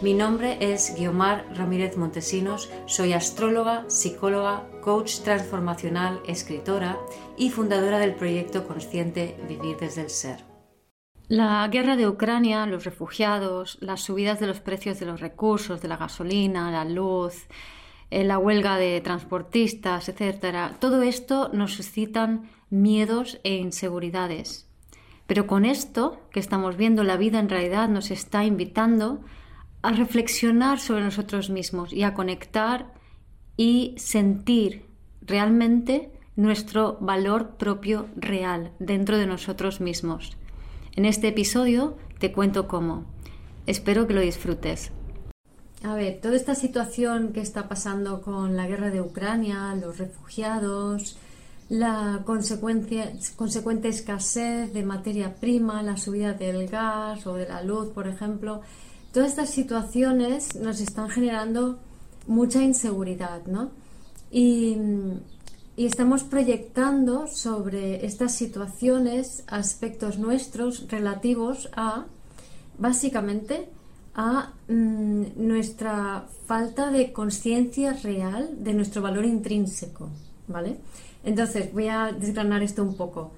[0.00, 6.96] Mi nombre es Guiomar Ramírez Montesinos, soy astróloga, psicóloga, coach transformacional, escritora
[7.36, 10.44] y fundadora del proyecto consciente Vivir desde el Ser.
[11.26, 15.88] La guerra de Ucrania, los refugiados, las subidas de los precios de los recursos, de
[15.88, 17.48] la gasolina, la luz,
[18.10, 20.76] eh, la huelga de transportistas, etc.
[20.78, 24.68] Todo esto nos suscitan miedos e inseguridades.
[25.26, 29.24] Pero con esto que estamos viendo, la vida en realidad nos está invitando
[29.82, 32.92] a reflexionar sobre nosotros mismos y a conectar
[33.56, 34.86] y sentir
[35.22, 40.36] realmente nuestro valor propio real dentro de nosotros mismos.
[40.94, 43.04] En este episodio te cuento cómo.
[43.66, 44.92] Espero que lo disfrutes.
[45.84, 51.16] A ver, toda esta situación que está pasando con la guerra de Ucrania, los refugiados,
[51.68, 58.08] la consecuente escasez de materia prima, la subida del gas o de la luz, por
[58.08, 58.62] ejemplo,
[59.12, 61.78] todas estas situaciones nos están generando
[62.26, 63.70] mucha inseguridad, ¿no?
[64.30, 64.76] Y,
[65.76, 72.06] estamos proyectando sobre estas situaciones aspectos nuestros relativos a,
[72.78, 73.68] básicamente,
[74.12, 80.08] a mm, nuestra falta de conciencia real de nuestro valor intrínseco,
[80.48, 80.78] ¿vale?
[81.22, 83.30] Entonces, voy a desgranar esto un poco.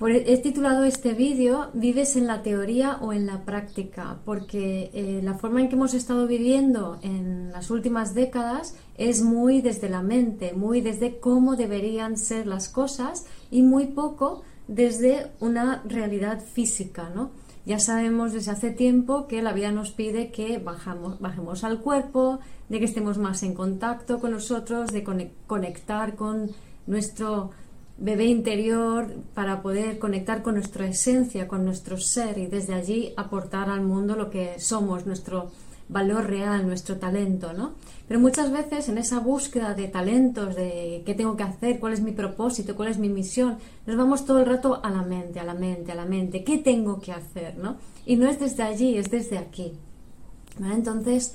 [0.00, 4.20] He titulado este vídeo ¿Vives en la teoría o en la práctica?
[4.24, 9.60] Porque eh, la forma en que hemos estado viviendo en las últimas décadas es muy
[9.60, 15.82] desde la mente, muy desde cómo deberían ser las cosas y muy poco desde una
[15.84, 17.32] realidad física, ¿no?
[17.66, 22.38] Ya sabemos desde hace tiempo que la vida nos pide que bajamos, bajemos al cuerpo,
[22.68, 25.02] de que estemos más en contacto con nosotros, de
[25.48, 26.52] conectar con
[26.86, 27.50] nuestro
[27.98, 33.68] bebé interior para poder conectar con nuestra esencia, con nuestro ser y desde allí aportar
[33.70, 35.50] al mundo lo que somos, nuestro
[35.88, 37.72] valor real, nuestro talento, ¿no?
[38.06, 42.00] Pero muchas veces en esa búsqueda de talentos, de qué tengo que hacer, cuál es
[42.00, 45.44] mi propósito, cuál es mi misión, nos vamos todo el rato a la mente, a
[45.44, 47.76] la mente, a la mente, ¿qué tengo que hacer, ¿no?
[48.06, 49.72] Y no es desde allí, es desde aquí.
[50.60, 51.34] Entonces,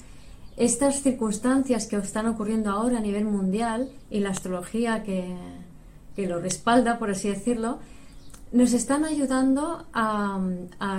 [0.56, 5.36] estas circunstancias que están ocurriendo ahora a nivel mundial y la astrología que,
[6.16, 7.80] que lo respalda, por así decirlo,
[8.52, 10.40] nos están ayudando a,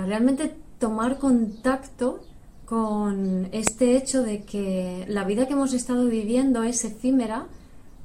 [0.05, 2.21] realmente tomar contacto
[2.65, 7.45] con este hecho de que la vida que hemos estado viviendo es efímera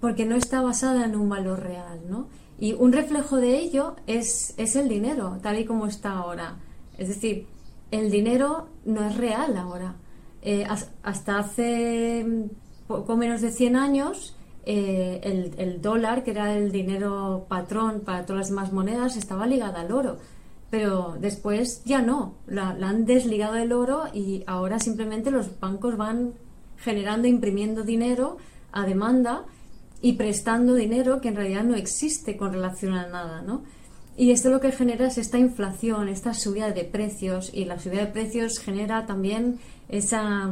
[0.01, 2.29] porque no está basada en un valor real, ¿no?
[2.59, 6.59] Y un reflejo de ello es, es el dinero, tal y como está ahora.
[6.99, 7.47] Es decir,
[7.91, 9.97] el dinero no es real ahora.
[10.43, 10.67] Eh,
[11.03, 12.49] hasta hace
[12.87, 14.37] poco menos de 100 años,
[14.73, 19.81] eh, el, dólar, que era el dinero patrón para todas las demás monedas, estaba ligada
[19.81, 20.19] al oro.
[20.71, 26.35] Pero después ya no, la, han desligado del oro y ahora simplemente los bancos van
[26.77, 28.37] generando, imprimiendo dinero
[28.71, 29.45] a demanda
[30.01, 33.65] y prestando dinero que en realidad no existe con relación a nada, ¿no?
[34.17, 38.03] Y esto lo que genera es esta inflación, esta subida de precios y la subida
[38.03, 39.59] de precios genera también
[39.89, 40.49] esa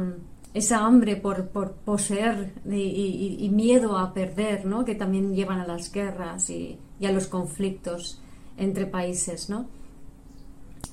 [0.53, 4.83] esa hambre por, por poseer y, miedo a perder, ¿no?
[4.83, 8.21] que también llevan a las guerras y, a los conflictos
[8.57, 9.49] entre países.
[9.49, 9.67] ¿no?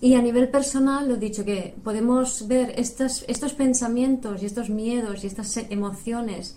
[0.01, 5.25] Y a nivel personal, lo dicho, que podemos ver estos, estos pensamientos y estos miedos
[5.25, 6.57] y estas emociones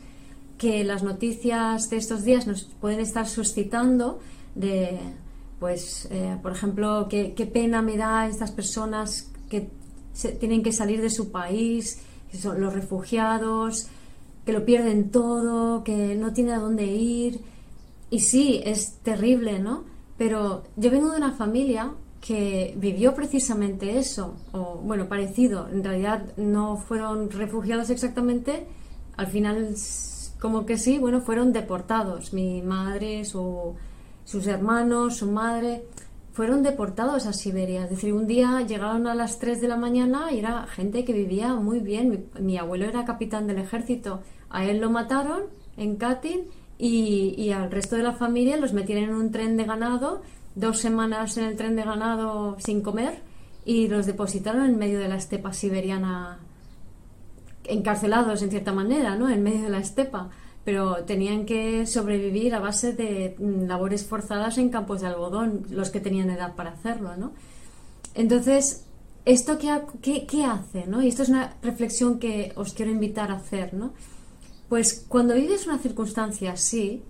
[0.58, 4.20] que las noticias de estos días nos pueden estar suscitando
[4.56, 5.00] de,
[5.58, 9.70] pues, eh, por ejemplo, qué, qué pena me da estas personas que
[10.38, 12.02] tienen que salir de su país
[12.38, 13.88] son los refugiados,
[14.46, 17.42] que lo pierden todo, que no tienen a dónde ir.
[18.10, 19.84] Y sí, es terrible, ¿no?
[20.18, 25.70] Pero yo vengo de una familia que vivió precisamente eso, o bueno, parecido.
[25.70, 28.68] En realidad no fueron refugiados exactamente,
[29.16, 29.76] al final
[30.40, 32.34] como que sí, bueno, fueron deportados.
[32.34, 33.76] Mi madre, su,
[34.26, 35.84] sus hermanos, su madre
[36.40, 37.84] fueron deportados a Siberia.
[37.84, 41.12] Es decir, un día llegaron a las 3 de la mañana y era gente que
[41.12, 42.30] vivía muy bien.
[42.40, 44.22] Mi, abuelo era capitán del ejército.
[44.50, 45.42] A él lo mataron
[45.76, 46.46] en Katyn
[46.78, 50.22] y, al resto de la familia los metieron en un tren de ganado,
[50.56, 53.22] dos semanas en el tren de ganado sin comer
[53.66, 56.40] y los depositaron en medio de la estepa siberiana
[57.66, 59.28] encarcelados en cierta manera, ¿no?
[59.28, 60.30] En medio de la estepa,
[60.70, 65.90] pero tenían que sobrevivir a base de mm, labores forzadas en campos de algodón, los
[65.90, 67.32] que tenían edad para hacerlo, ¿no?
[68.14, 68.86] Entonces,
[69.26, 71.02] ¿esto qué, qué, hace, no?
[71.02, 73.94] Y esto es una reflexión que os quiero invitar a hacer, ¿no?
[74.70, 77.02] Pues cuando vives una circunstancia así,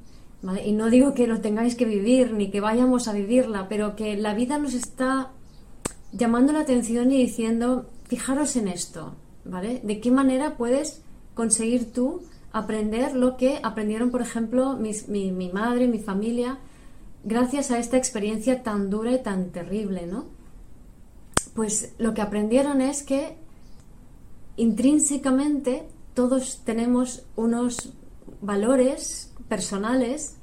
[0.41, 0.65] ¿vale?
[0.65, 4.15] y no digo que lo tengáis que vivir ni que vayamos a vivirla, pero que
[4.15, 5.33] la vida nos está
[6.13, 9.81] llamando la atención y diciendo, fijaros en esto, ¿vale?
[9.83, 11.01] ¿De qué manera puedes
[11.33, 14.91] conseguir tú aprender lo que aprendieron, por ejemplo, mi,
[15.31, 16.57] mi, madre, mi familia,
[17.23, 20.25] gracias a esta experiencia tan dura y tan terrible, ¿no?
[21.53, 23.35] Pues lo que aprendieron es que
[24.57, 27.93] intrínsecamente todos tenemos unos
[28.41, 30.35] valores personales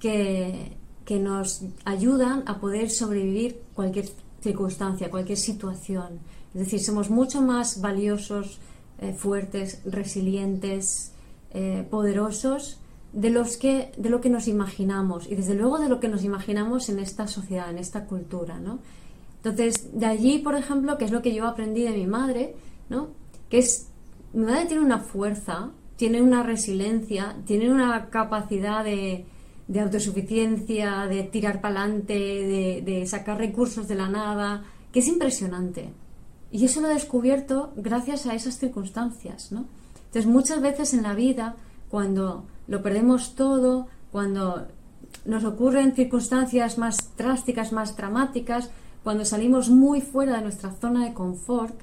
[0.00, 0.72] que,
[1.04, 4.06] que nos ayudan a poder sobrevivir cualquier
[4.40, 6.20] circunstancia, cualquier situación.
[6.54, 8.58] Es decir, somos mucho más valiosos,
[8.98, 11.12] eh, fuertes, resilientes,
[11.58, 12.80] eh, poderosos
[13.14, 16.22] de, los que, de lo que nos imaginamos y desde luego de lo que nos
[16.22, 18.60] imaginamos en esta sociedad, en esta cultura.
[18.60, 18.78] ¿no?
[19.42, 22.54] Entonces, de allí, por ejemplo, que es lo que yo aprendí de mi madre,
[22.90, 23.08] ¿no?
[23.48, 23.88] que es,
[24.34, 29.24] mi madre tiene una fuerza, tiene una resiliencia, tiene una capacidad de,
[29.66, 34.62] de autosuficiencia, de tirar para adelante, de, de, sacar recursos de la nada,
[34.92, 35.88] que es impresionante.
[36.52, 39.64] Y eso lo he descubierto gracias a esas circunstancias, ¿no?
[40.06, 41.56] Entonces, muchas veces en la vida,
[41.90, 44.66] cuando lo perdemos todo, cuando
[45.24, 48.70] nos ocurren circunstancias más drásticas, más dramáticas,
[49.04, 51.74] cuando salimos muy fuera de nuestra zona de confort,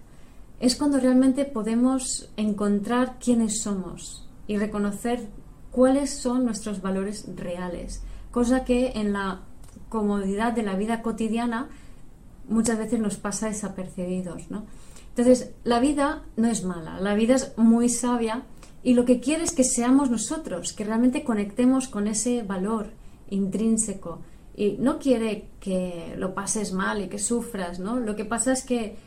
[0.59, 5.27] es cuando realmente podemos encontrar quiénes somos y reconocer
[5.71, 9.41] cuáles son nuestros valores reales, cosa que en la
[9.89, 11.69] comodidad de la vida cotidiana
[12.48, 14.66] muchas veces nos pasa desapercibidos, ¿no?
[15.10, 18.44] Entonces, la vida no es mala, la vida es muy sabia
[18.84, 22.88] y lo que quiere es que seamos nosotros, que realmente conectemos con ese valor
[23.30, 24.19] intrínseco.
[24.56, 28.00] Y no quiere que lo pases mal y que sufras, ¿no?
[28.00, 28.98] Lo que pasa es que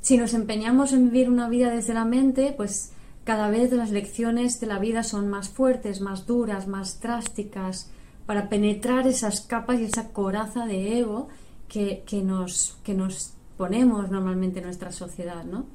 [0.00, 2.92] si nos empeñamos en vivir una vida desde la mente, pues
[3.24, 7.90] cada vez las lecciones de la vida son más fuertes, más duras, más drásticas,
[8.24, 11.28] para penetrar esas capas y esa coraza de ego
[11.68, 15.66] que, nos, que nos ponemos normalmente en nuestra sociedad, ¿no?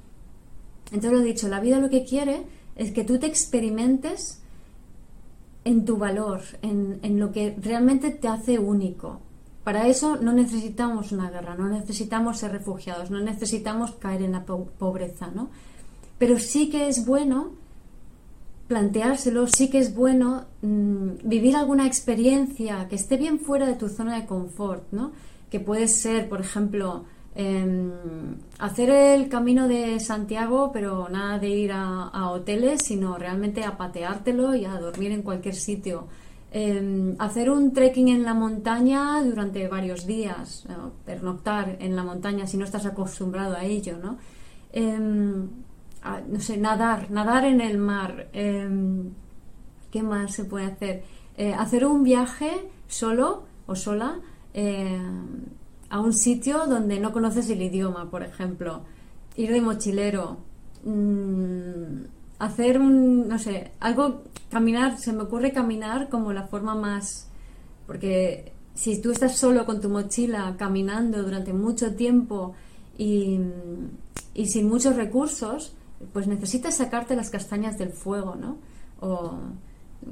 [0.85, 2.43] Entonces lo he dicho, la vida lo que quiere
[2.75, 4.41] es que tú te experimentes
[5.63, 9.19] en tu valor, en, en lo que realmente te hace único.
[9.63, 14.43] Para eso no necesitamos una guerra, no necesitamos ser refugiados, no necesitamos caer en la
[14.43, 15.49] pobreza, ¿no?
[16.17, 17.51] Pero sí que es bueno
[18.67, 23.89] planteárselo, sí que es bueno mm, vivir alguna experiencia que esté bien fuera de tu
[23.89, 25.11] zona de confort, ¿no?
[25.51, 31.71] Que puede ser, por ejemplo, Em, hacer el camino de Santiago, pero nada de ir
[31.71, 36.07] a, hoteles, sino realmente a pateártelo y a dormir en cualquier sitio.
[36.51, 40.65] Em, hacer un trekking en la montaña durante varios días,
[41.05, 44.17] pernoctar en la montaña si no estás acostumbrado a ello, ¿no?
[44.73, 45.47] Em,
[46.29, 48.29] no sé, nadar, nadar en el mar.
[49.91, 51.03] ¿Qué más se puede hacer?
[51.37, 52.51] Eh, hacer un viaje
[52.87, 54.19] solo o sola
[55.91, 58.83] a un sitio donde no conoces el idioma, por ejemplo,
[59.35, 60.37] ir de mochilero,
[60.85, 62.05] mm,
[62.39, 67.27] hacer un, no sé, algo, caminar, se me ocurre caminar como la forma más,
[67.87, 72.55] porque si tú estás solo con tu mochila caminando durante mucho tiempo
[72.97, 73.41] y,
[74.33, 75.73] y sin muchos recursos,
[76.13, 78.57] pues necesitas sacarte las castañas del fuego, ¿no?
[79.01, 79.37] O,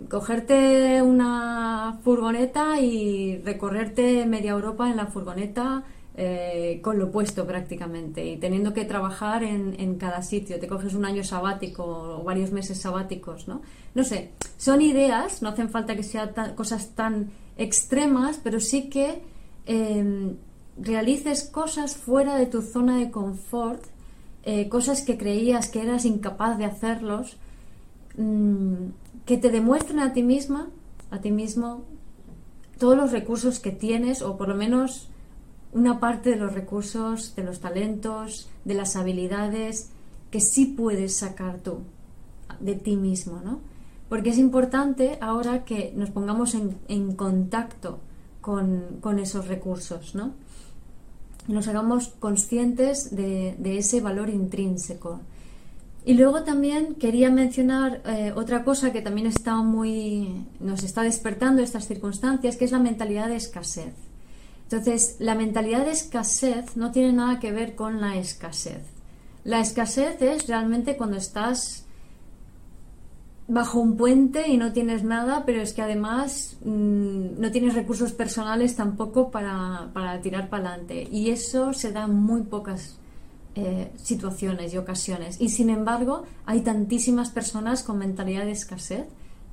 [0.08, 5.84] cogerte una furgoneta y recorrerte media Europa en la furgoneta
[6.22, 10.60] eh, con lo puesto prácticamente y teniendo que trabajar en, cada sitio.
[10.60, 13.62] Te coges un año sabático o varios meses sabáticos, ¿no?
[13.96, 19.22] No sé, son ideas, no hacen falta que sean cosas tan extremas, pero sí que
[19.66, 20.36] em,
[20.78, 23.82] realices cosas fuera de tu zona de confort,
[24.44, 27.38] eh, cosas que creías que eras incapaz de hacerlos.
[28.18, 28.90] Mm,
[29.26, 30.70] que te demuestren a ti misma,
[31.12, 31.84] a ti mismo,
[32.78, 35.10] todos los recursos que tienes, o por lo menos
[35.74, 39.92] una parte de los recursos, de los talentos, de las habilidades
[40.32, 41.80] que sí puedes sacar tú
[42.60, 43.60] de ti mismo, ¿no?
[44.10, 48.00] Porque es importante ahora que nos pongamos en, contacto
[48.42, 50.34] con, esos recursos, ¿no?
[51.48, 55.20] Nos hagamos conscientes de, de ese valor intrínseco.
[56.10, 61.62] Y luego también quería mencionar eh, otra cosa que también está muy, nos está despertando
[61.62, 63.94] estas circunstancias, que es la mentalidad de escasez.
[64.64, 68.82] Entonces, la mentalidad de escasez no tiene nada que ver con la escasez.
[69.44, 71.86] La escasez es realmente cuando estás
[73.48, 78.14] bajo un puente y no tienes nada, pero es que además mm, no tienes recursos
[78.14, 81.08] personales tampoco para, para tirar para adelante.
[81.12, 82.98] Y eso se da en muy pocas
[83.56, 85.38] eh, situaciones y ocasiones.
[85.40, 89.06] Y sin embargo, hay tantísimas personas con mentalidad de escasez.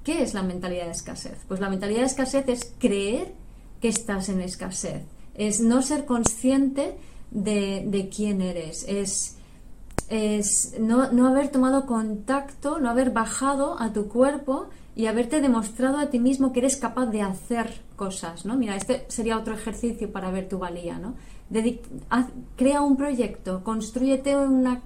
[0.05, 1.39] ¿Qué es la mentalidad de escasez?
[1.49, 3.33] Pues la mentalidad de escasez es creer
[3.81, 5.03] que estás en escasez,
[5.35, 6.97] es no ser consciente
[7.31, 9.37] de, de quién eres, es
[10.09, 15.99] es no, no haber tomado contacto, no haber bajado a tu cuerpo y haberte demostrado
[15.99, 18.57] a ti mismo que eres capaz de hacer cosas, ¿no?
[18.57, 21.15] Mira, este sería otro ejercicio para ver tu valía, ¿no?
[22.57, 24.83] Crea un proyecto, construyete una,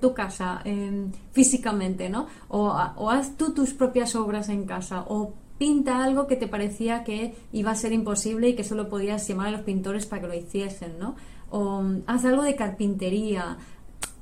[0.00, 2.26] tu casa em, físicamente, ¿no?
[2.48, 7.34] O, haz tú tus propias obras en casa, o pinta algo que te parecía que
[7.52, 10.34] iba a ser imposible y que solo podías llamar a los pintores para que lo
[10.34, 11.16] hiciesen, ¿no?
[11.50, 13.58] O haz algo de carpintería,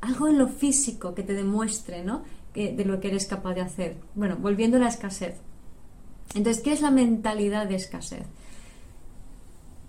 [0.01, 2.23] algo en lo físico que te demuestre, ¿no?
[2.55, 3.97] Que, de lo que eres capaz de hacer.
[4.15, 5.37] Bueno, volviendo a la escasez.
[6.35, 8.25] Entonces, ¿qué es la mentalidad de escasez?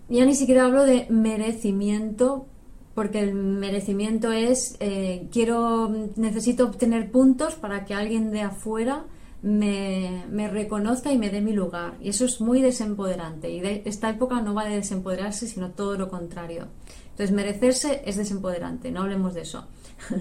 [0.09, 2.45] Ya ni siquiera hablo de merecimiento,
[2.93, 9.05] porque el merecimiento es eh, quiero, necesito obtener puntos para que alguien de afuera
[9.41, 11.95] me, me, reconozca y me dé mi lugar.
[12.01, 13.49] Y eso es muy desempoderante.
[13.49, 16.67] Y de esta época no va de desempoderarse, sino todo lo contrario.
[17.11, 19.65] Entonces, merecerse es desempoderante, no hablemos de eso.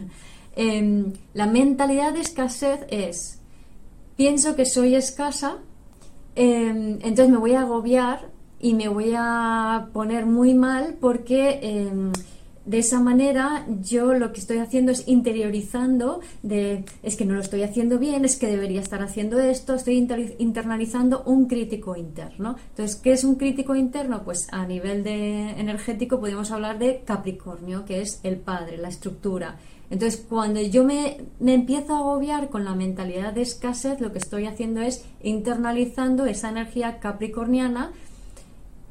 [0.55, 3.39] Em, la mentalidad de escasez es,
[4.17, 5.57] pienso que soy escasa,
[6.35, 8.29] em, entonces me voy a agobiar
[8.63, 12.13] y me voy a poner muy mal porque em,
[12.65, 17.41] de esa manera yo lo que estoy haciendo es interiorizando de es que no lo
[17.41, 19.97] estoy haciendo bien, es que debería estar haciendo esto, estoy
[20.39, 22.57] internalizando un crítico interno.
[22.71, 24.23] Entonces, ¿qué es un crítico interno?
[24.23, 29.57] Pues a nivel de energético podemos hablar de Capricornio, que es el padre, la estructura.
[29.91, 34.19] Entonces, cuando yo me, me empiezo a agobiar con la mentalidad de escasez, lo que
[34.19, 37.91] estoy haciendo es internalizando esa energía capricorniana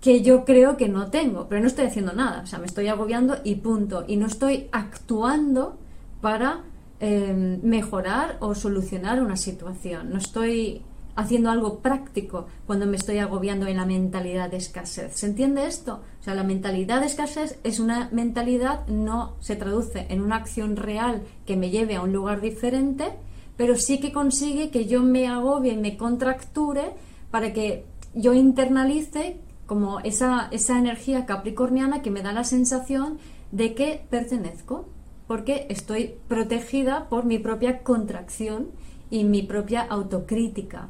[0.02, 2.88] que yo creo que no tengo, pero no estoy haciendo nada, o sea, me estoy
[2.88, 5.78] agobiando y punto, y no estoy actuando
[6.22, 6.64] para
[7.00, 10.82] em, mejorar o solucionar una situación, no estoy
[11.16, 15.14] haciendo algo práctico cuando me estoy agobiando en la mentalidad de escasez.
[15.16, 16.02] ¿Se entiende esto?
[16.20, 20.78] O sea, la mentalidad de escasez es una mentalidad, no se traduce en una acción
[20.78, 23.10] real que me lleve a un lugar diferente,
[23.58, 26.92] pero sí que consigue que yo me agobie y me contracture
[27.30, 29.40] para que yo internalice
[29.72, 33.20] como esa, esa energía capricorniana que me da la sensación
[33.54, 34.90] de que pertenezco,
[35.28, 38.68] porque estoy protegida por mi propia contracción
[39.10, 40.90] y mi propia autocrítica.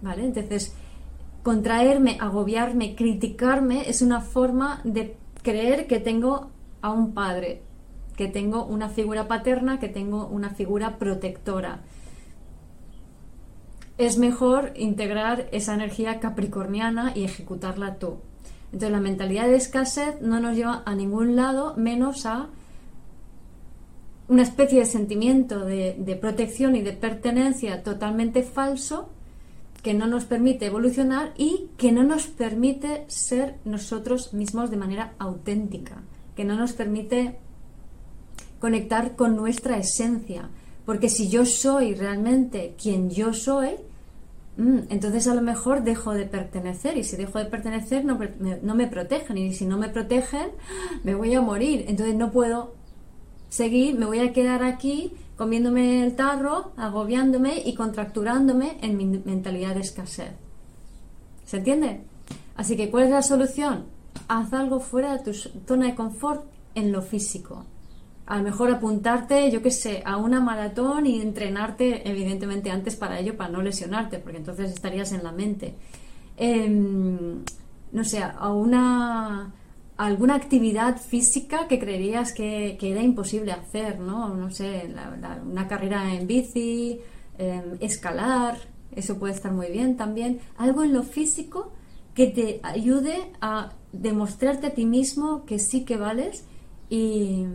[0.00, 0.24] ¿Vale?
[0.24, 0.72] Entonces,
[1.42, 6.48] contraerme, agobiarme, criticarme es una forma de creer que tengo
[6.80, 7.60] a un padre,
[8.16, 11.82] que tengo una figura paterna, que tengo una figura protectora
[13.98, 18.16] es mejor integrar esa energía capricorniana y ejecutarla tú.
[18.66, 22.48] Entonces la mentalidad de escasez no nos lleva a ningún lado menos a
[24.28, 29.10] una especie de sentimiento de, de protección y de pertenencia totalmente falso
[29.82, 35.12] que no nos permite evolucionar y que no nos permite ser nosotros mismos de manera
[35.18, 36.02] auténtica,
[36.36, 37.36] que no nos permite
[38.60, 40.48] conectar con nuestra esencia.
[40.84, 43.76] Porque si yo soy realmente quien yo soy,
[44.56, 48.28] Mm, entonces a lo mejor dejo de pertenecer y si dejo de pertenecer no me,
[48.62, 50.50] no me protegen y si no me protegen
[51.04, 51.86] me voy a morir.
[51.88, 52.74] Entonces no puedo
[53.48, 59.74] seguir, me voy a quedar aquí comiéndome el tarro, agobiándome y contracturándome en mi mentalidad
[59.74, 60.32] de escasez.
[61.46, 62.02] ¿Se entiende?
[62.54, 63.86] Así que ¿cuál es la solución?
[64.28, 67.64] Haz algo fuera de tu zona de confort en lo físico
[68.26, 73.18] a lo mejor apuntarte, yo qué sé, a una maratón y entrenarte, evidentemente, antes para
[73.18, 75.74] ello, para no lesionarte, porque entonces estarías en la mente.
[76.36, 77.42] Em,
[77.92, 79.52] no sé, a una
[79.96, 84.34] alguna actividad física que creerías que, era imposible hacer, ¿no?
[84.34, 84.92] No sé,
[85.48, 87.00] una carrera en bici,
[87.38, 88.56] em, escalar,
[88.94, 90.40] eso puede estar muy bien también.
[90.56, 91.72] Algo en lo físico
[92.14, 96.44] que te ayude a demostrarte a ti mismo que sí que vales
[96.90, 97.46] y,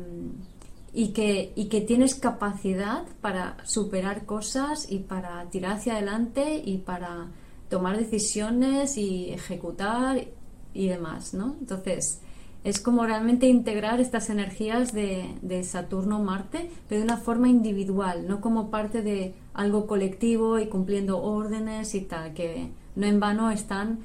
[0.93, 6.79] y que, y que tienes capacidad para superar cosas y para tirar hacia adelante y
[6.79, 7.27] para
[7.69, 10.25] tomar decisiones y ejecutar
[10.73, 11.55] y demás, ¿no?
[11.59, 12.21] Entonces,
[12.63, 18.41] es como realmente integrar estas energías de, de Saturno-Marte, pero de una forma individual, no
[18.41, 23.99] como parte de algo colectivo y cumpliendo órdenes y tal, que no en vano están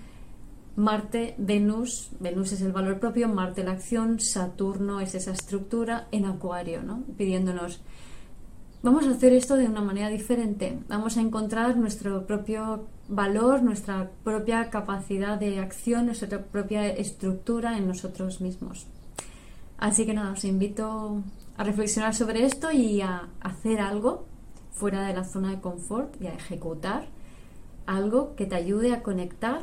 [0.76, 6.25] Marte, Venus, Venus es el valor propio, Marte la acción, Saturno es esa estructura en
[6.25, 7.02] Acuario, ¿no?
[7.19, 7.83] pidiéndonos
[8.83, 10.79] vamos a hacer esto de una manera diferente.
[10.88, 17.87] Vamos a encontrar nuestro propio valor, nuestra propia capacidad de acción, nuestra propia estructura en
[17.87, 18.87] nosotros mismos.
[19.79, 21.23] Así que nada, os invito
[21.57, 24.26] a reflexionar sobre esto y a hacer algo
[24.73, 27.07] fuera de la zona de confort y a ejecutar
[27.87, 29.62] algo que te ayude a conectar